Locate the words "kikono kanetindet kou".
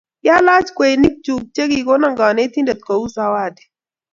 1.71-3.03